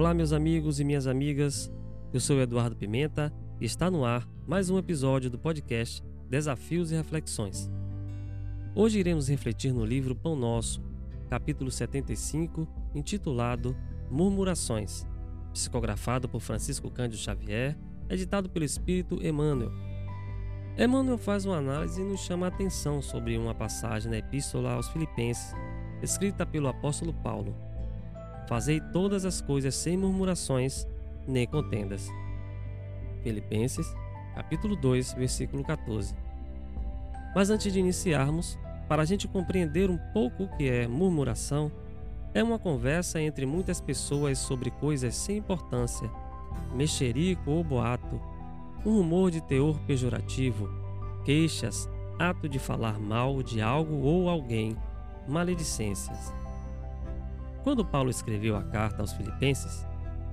Olá, 0.00 0.14
meus 0.14 0.32
amigos 0.32 0.80
e 0.80 0.84
minhas 0.84 1.06
amigas. 1.06 1.70
Eu 2.10 2.20
sou 2.20 2.40
Eduardo 2.40 2.74
Pimenta 2.74 3.30
e 3.60 3.66
está 3.66 3.90
no 3.90 4.02
ar 4.02 4.26
mais 4.46 4.70
um 4.70 4.78
episódio 4.78 5.28
do 5.28 5.38
podcast 5.38 6.02
Desafios 6.26 6.90
e 6.90 6.96
Reflexões. 6.96 7.70
Hoje 8.74 8.98
iremos 8.98 9.28
refletir 9.28 9.74
no 9.74 9.84
livro 9.84 10.16
Pão 10.16 10.34
Nosso, 10.34 10.82
capítulo 11.28 11.70
75, 11.70 12.66
intitulado 12.94 13.76
Murmurações, 14.10 15.06
psicografado 15.52 16.30
por 16.30 16.40
Francisco 16.40 16.90
Cândido 16.90 17.22
Xavier, 17.22 17.76
editado 18.08 18.48
pelo 18.48 18.64
Espírito 18.64 19.22
Emmanuel. 19.22 19.70
Emmanuel 20.78 21.18
faz 21.18 21.44
uma 21.44 21.58
análise 21.58 22.00
e 22.00 22.04
nos 22.04 22.20
chama 22.20 22.46
a 22.46 22.48
atenção 22.48 23.02
sobre 23.02 23.36
uma 23.36 23.54
passagem 23.54 24.10
na 24.10 24.16
Epístola 24.16 24.72
aos 24.72 24.88
Filipenses, 24.88 25.52
escrita 26.00 26.46
pelo 26.46 26.68
apóstolo 26.68 27.12
Paulo 27.12 27.54
Fazei 28.50 28.80
todas 28.80 29.24
as 29.24 29.40
coisas 29.40 29.76
sem 29.76 29.96
murmurações 29.96 30.84
nem 31.24 31.46
contendas. 31.46 32.08
Filipenses, 33.22 33.86
capítulo 34.34 34.74
2, 34.74 35.12
versículo 35.12 35.62
14. 35.62 36.16
Mas 37.32 37.48
antes 37.48 37.72
de 37.72 37.78
iniciarmos, 37.78 38.58
para 38.88 39.02
a 39.02 39.04
gente 39.04 39.28
compreender 39.28 39.88
um 39.88 39.96
pouco 40.12 40.42
o 40.42 40.56
que 40.56 40.68
é 40.68 40.88
murmuração, 40.88 41.70
é 42.34 42.42
uma 42.42 42.58
conversa 42.58 43.20
entre 43.20 43.46
muitas 43.46 43.80
pessoas 43.80 44.36
sobre 44.40 44.72
coisas 44.72 45.14
sem 45.14 45.36
importância, 45.36 46.10
mexerico 46.74 47.52
ou 47.52 47.62
boato, 47.62 48.20
um 48.84 48.96
rumor 48.96 49.30
de 49.30 49.40
teor 49.40 49.78
pejorativo, 49.86 50.68
queixas, 51.24 51.88
ato 52.18 52.48
de 52.48 52.58
falar 52.58 52.98
mal 52.98 53.44
de 53.44 53.62
algo 53.62 54.02
ou 54.02 54.28
alguém, 54.28 54.76
maledicências. 55.28 56.39
Quando 57.62 57.84
Paulo 57.84 58.10
escreveu 58.10 58.56
a 58.56 58.62
carta 58.62 59.02
aos 59.02 59.12
Filipenses, 59.12 59.86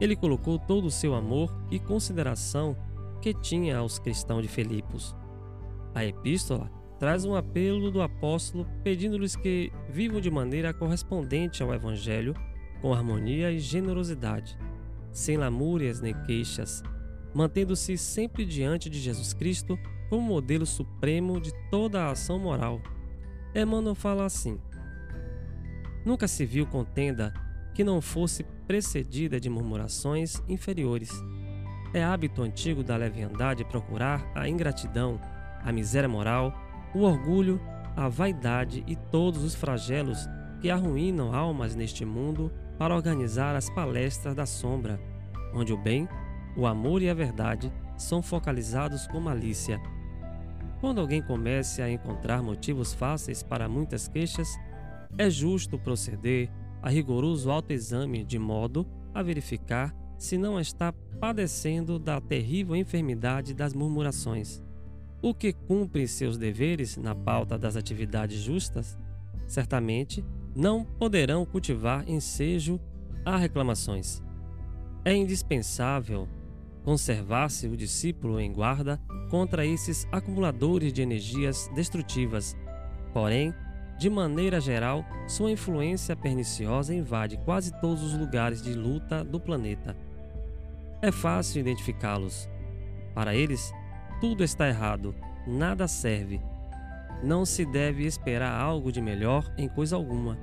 ele 0.00 0.14
colocou 0.14 0.58
todo 0.58 0.86
o 0.86 0.90
seu 0.90 1.14
amor 1.14 1.52
e 1.70 1.78
consideração 1.78 2.76
que 3.20 3.34
tinha 3.34 3.78
aos 3.78 3.98
cristãos 3.98 4.42
de 4.42 4.48
Filipos. 4.48 5.16
A 5.94 6.04
epístola 6.04 6.70
traz 6.98 7.24
um 7.24 7.34
apelo 7.34 7.90
do 7.90 8.02
apóstolo 8.02 8.66
pedindo-lhes 8.82 9.34
que 9.34 9.72
vivam 9.88 10.20
de 10.20 10.30
maneira 10.30 10.72
correspondente 10.72 11.62
ao 11.62 11.74
Evangelho, 11.74 12.34
com 12.80 12.94
harmonia 12.94 13.50
e 13.50 13.58
generosidade, 13.58 14.56
sem 15.12 15.36
lamúrias 15.36 16.00
nem 16.00 16.14
queixas, 16.24 16.82
mantendo-se 17.34 17.98
sempre 17.98 18.44
diante 18.44 18.88
de 18.88 19.00
Jesus 19.00 19.32
Cristo 19.32 19.76
como 20.08 20.22
modelo 20.22 20.64
supremo 20.64 21.40
de 21.40 21.52
toda 21.70 22.04
a 22.04 22.12
ação 22.12 22.38
moral. 22.38 22.80
Emmanuel 23.54 23.94
fala 23.94 24.24
assim: 24.24 24.58
Nunca 26.08 26.26
se 26.26 26.46
viu 26.46 26.64
contenda 26.64 27.34
que 27.74 27.84
não 27.84 28.00
fosse 28.00 28.42
precedida 28.66 29.38
de 29.38 29.50
murmurações 29.50 30.42
inferiores. 30.48 31.10
É 31.92 32.02
hábito 32.02 32.40
antigo 32.40 32.82
da 32.82 32.96
leviandade 32.96 33.62
procurar 33.62 34.26
a 34.34 34.48
ingratidão, 34.48 35.20
a 35.62 35.70
miséria 35.70 36.08
moral, 36.08 36.50
o 36.94 37.00
orgulho, 37.00 37.60
a 37.94 38.08
vaidade 38.08 38.82
e 38.86 38.96
todos 38.96 39.44
os 39.44 39.54
flagelos 39.54 40.26
que 40.62 40.70
arruinam 40.70 41.34
almas 41.34 41.74
neste 41.74 42.06
mundo 42.06 42.50
para 42.78 42.96
organizar 42.96 43.54
as 43.54 43.68
palestras 43.68 44.34
da 44.34 44.46
sombra, 44.46 44.98
onde 45.52 45.74
o 45.74 45.76
bem, 45.76 46.08
o 46.56 46.66
amor 46.66 47.02
e 47.02 47.10
a 47.10 47.14
verdade 47.14 47.70
são 47.98 48.22
focalizados 48.22 49.06
com 49.08 49.20
malícia. 49.20 49.78
Quando 50.80 51.02
alguém 51.02 51.20
comece 51.20 51.82
a 51.82 51.90
encontrar 51.90 52.42
motivos 52.42 52.94
fáceis 52.94 53.42
para 53.42 53.68
muitas 53.68 54.08
queixas, 54.08 54.48
é 55.16 55.30
justo 55.30 55.78
proceder 55.78 56.50
a 56.82 56.90
rigoroso 56.90 57.50
autoexame 57.50 58.24
de 58.24 58.38
modo 58.38 58.86
a 59.14 59.22
verificar 59.22 59.94
se 60.18 60.36
não 60.36 60.58
está 60.58 60.92
padecendo 61.20 61.98
da 61.98 62.20
terrível 62.20 62.76
enfermidade 62.76 63.54
das 63.54 63.72
murmurações. 63.72 64.62
O 65.22 65.34
que 65.34 65.52
cumpre 65.52 66.06
seus 66.06 66.36
deveres 66.36 66.96
na 66.96 67.14
pauta 67.14 67.58
das 67.58 67.76
atividades 67.76 68.40
justas, 68.40 68.96
certamente 69.46 70.24
não 70.54 70.84
poderão 70.84 71.44
cultivar 71.44 72.08
ensejo 72.08 72.80
a 73.24 73.36
reclamações. 73.36 74.22
É 75.04 75.14
indispensável 75.14 76.28
conservar-se 76.84 77.66
o 77.68 77.76
discípulo 77.76 78.40
em 78.40 78.52
guarda 78.52 79.00
contra 79.30 79.66
esses 79.66 80.06
acumuladores 80.10 80.92
de 80.92 81.02
energias 81.02 81.70
destrutivas. 81.74 82.56
Porém, 83.12 83.52
de 83.98 84.08
maneira 84.08 84.60
geral, 84.60 85.04
sua 85.26 85.50
influência 85.50 86.14
perniciosa 86.14 86.94
invade 86.94 87.36
quase 87.38 87.72
todos 87.80 88.00
os 88.00 88.14
lugares 88.14 88.62
de 88.62 88.72
luta 88.72 89.24
do 89.24 89.40
planeta. 89.40 89.96
É 91.02 91.10
fácil 91.10 91.60
identificá-los. 91.60 92.48
Para 93.12 93.34
eles, 93.34 93.72
tudo 94.20 94.44
está 94.44 94.68
errado, 94.68 95.16
nada 95.44 95.88
serve. 95.88 96.40
Não 97.24 97.44
se 97.44 97.66
deve 97.66 98.06
esperar 98.06 98.60
algo 98.60 98.92
de 98.92 99.00
melhor 99.00 99.52
em 99.58 99.68
coisa 99.68 99.96
alguma. 99.96 100.38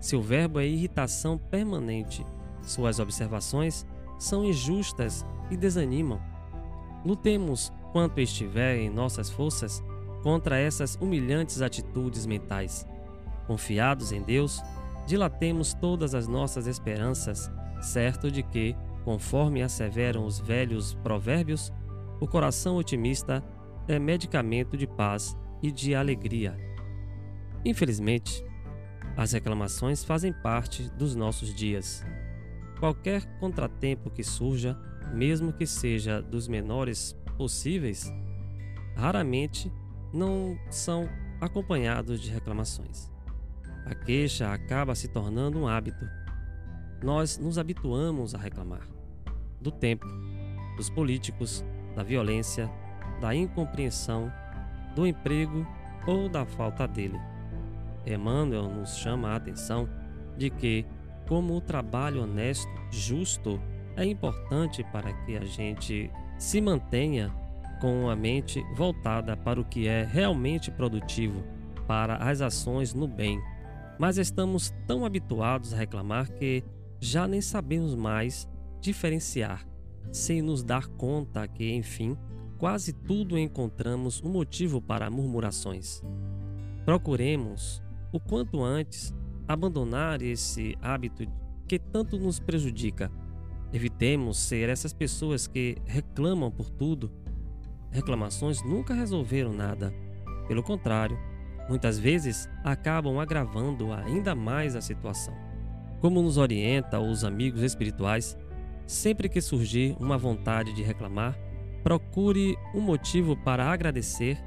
Seu 0.00 0.20
verbo 0.20 0.58
é 0.58 0.66
irritação 0.66 1.38
permanente. 1.38 2.26
Suas 2.60 2.98
observações 2.98 3.86
são 4.18 4.44
injustas 4.44 5.24
e 5.48 5.56
desanimam. 5.56 6.20
Lutemos 7.04 7.72
quanto 7.92 8.20
estiver 8.20 8.78
em 8.78 8.90
nossas 8.90 9.30
forças 9.30 9.80
contra 10.22 10.58
essas 10.58 10.96
humilhantes 11.00 11.62
atitudes 11.62 12.26
mentais. 12.26 12.86
Confiados 13.46 14.12
em 14.12 14.22
Deus, 14.22 14.62
dilatemos 15.06 15.74
todas 15.74 16.14
as 16.14 16.28
nossas 16.28 16.66
esperanças, 16.66 17.50
certo 17.80 18.30
de 18.30 18.42
que, 18.42 18.76
conforme 19.04 19.62
asseveram 19.62 20.24
os 20.24 20.38
velhos 20.38 20.94
provérbios, 20.94 21.72
o 22.20 22.26
coração 22.26 22.76
otimista 22.76 23.42
é 23.88 23.98
medicamento 23.98 24.76
de 24.76 24.86
paz 24.86 25.36
e 25.62 25.72
de 25.72 25.94
alegria. 25.94 26.56
Infelizmente, 27.64 28.44
as 29.16 29.32
reclamações 29.32 30.04
fazem 30.04 30.32
parte 30.32 30.88
dos 30.90 31.14
nossos 31.14 31.54
dias. 31.54 32.04
Qualquer 32.78 33.24
contratempo 33.38 34.10
que 34.10 34.22
surja, 34.22 34.78
mesmo 35.12 35.52
que 35.52 35.66
seja 35.66 36.22
dos 36.22 36.46
menores 36.46 37.16
possíveis, 37.36 38.10
raramente 38.96 39.72
não 40.12 40.58
são 40.70 41.08
acompanhados 41.40 42.20
de 42.20 42.30
reclamações. 42.30 43.10
A 43.86 43.94
queixa 43.94 44.52
acaba 44.52 44.94
se 44.94 45.08
tornando 45.08 45.58
um 45.58 45.68
hábito. 45.68 46.06
Nós 47.02 47.38
nos 47.38 47.58
habituamos 47.58 48.34
a 48.34 48.38
reclamar 48.38 48.86
do 49.60 49.70
tempo, 49.70 50.06
dos 50.76 50.90
políticos, 50.90 51.64
da 51.94 52.02
violência, 52.02 52.70
da 53.20 53.34
incompreensão, 53.34 54.32
do 54.94 55.06
emprego 55.06 55.66
ou 56.06 56.28
da 56.28 56.44
falta 56.44 56.86
dele. 56.86 57.18
Emmanuel 58.06 58.68
nos 58.68 58.96
chama 58.96 59.28
a 59.28 59.36
atenção 59.36 59.88
de 60.36 60.50
que, 60.50 60.86
como 61.28 61.54
o 61.54 61.60
trabalho 61.60 62.22
honesto, 62.22 62.70
justo, 62.90 63.60
é 63.96 64.04
importante 64.04 64.82
para 64.92 65.12
que 65.24 65.36
a 65.36 65.44
gente 65.44 66.10
se 66.38 66.60
mantenha 66.60 67.30
com 67.80 68.10
a 68.10 68.14
mente 68.14 68.62
voltada 68.74 69.36
para 69.36 69.60
o 69.60 69.64
que 69.64 69.88
é 69.88 70.04
realmente 70.04 70.70
produtivo, 70.70 71.42
para 71.86 72.16
as 72.16 72.40
ações 72.40 72.92
no 72.94 73.08
bem. 73.08 73.40
Mas 73.98 74.18
estamos 74.18 74.72
tão 74.86 75.04
habituados 75.04 75.72
a 75.72 75.76
reclamar 75.76 76.30
que 76.32 76.62
já 77.00 77.26
nem 77.26 77.40
sabemos 77.40 77.94
mais 77.94 78.48
diferenciar, 78.80 79.66
sem 80.12 80.42
nos 80.42 80.62
dar 80.62 80.86
conta 80.86 81.48
que, 81.48 81.72
enfim, 81.74 82.16
quase 82.58 82.92
tudo 82.92 83.38
encontramos 83.38 84.22
um 84.22 84.28
motivo 84.28 84.80
para 84.80 85.10
murmurações. 85.10 86.02
Procuremos, 86.84 87.82
o 88.12 88.20
quanto 88.20 88.62
antes, 88.62 89.14
abandonar 89.48 90.22
esse 90.22 90.76
hábito 90.80 91.24
que 91.66 91.78
tanto 91.78 92.18
nos 92.18 92.38
prejudica. 92.38 93.10
Evitemos 93.72 94.38
ser 94.38 94.68
essas 94.68 94.92
pessoas 94.92 95.46
que 95.46 95.76
reclamam 95.86 96.50
por 96.50 96.68
tudo 96.68 97.10
reclamações 97.90 98.62
nunca 98.62 98.94
resolveram 98.94 99.52
nada. 99.52 99.92
Pelo 100.46 100.62
contrário, 100.62 101.18
muitas 101.68 101.98
vezes 101.98 102.48
acabam 102.64 103.18
agravando 103.18 103.92
ainda 103.92 104.34
mais 104.34 104.74
a 104.74 104.80
situação. 104.80 105.34
Como 106.00 106.22
nos 106.22 106.36
orienta 106.36 106.98
os 106.98 107.24
amigos 107.24 107.62
espirituais, 107.62 108.36
sempre 108.86 109.28
que 109.28 109.40
surgir 109.40 109.96
uma 110.00 110.16
vontade 110.16 110.72
de 110.72 110.82
reclamar, 110.82 111.38
procure 111.82 112.56
um 112.74 112.80
motivo 112.80 113.36
para 113.36 113.70
agradecer 113.70 114.38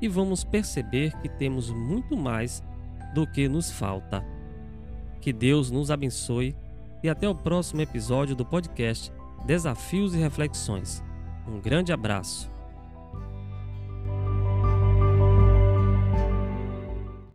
e 0.00 0.08
vamos 0.08 0.42
perceber 0.42 1.16
que 1.20 1.28
temos 1.28 1.70
muito 1.70 2.16
mais 2.16 2.62
do 3.14 3.26
que 3.26 3.48
nos 3.48 3.70
falta. 3.70 4.24
Que 5.20 5.32
Deus 5.32 5.70
nos 5.70 5.90
abençoe 5.90 6.56
e 7.02 7.08
até 7.08 7.28
o 7.28 7.34
próximo 7.34 7.80
episódio 7.80 8.34
do 8.34 8.44
podcast 8.44 9.12
Desafios 9.46 10.14
e 10.14 10.18
Reflexões. 10.18 11.02
Um 11.46 11.60
grande 11.60 11.92
abraço. 11.92 12.50